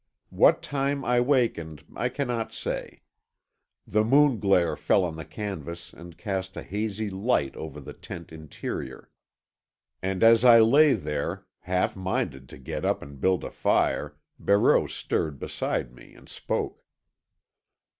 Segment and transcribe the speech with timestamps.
[0.31, 3.03] What time I wakened I cannot say.
[3.85, 8.31] The moon glare fell on the canvas and cast a hazy light over the tent
[8.31, 9.11] interior.
[10.01, 14.87] And as I lay there, half minded to get up and build a fire Barreau
[14.87, 16.83] stirred beside me, and spoke.